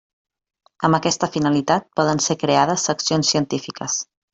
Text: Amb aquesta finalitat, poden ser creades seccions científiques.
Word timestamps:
Amb 0.89 0.99
aquesta 0.99 1.29
finalitat, 1.37 1.87
poden 2.01 2.25
ser 2.31 2.39
creades 2.47 2.91
seccions 2.93 3.35
científiques. 3.37 4.05